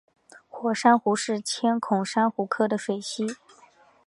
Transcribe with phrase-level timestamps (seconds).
[0.49, 3.35] 火珊瑚是千孔珊瑚科的水螅。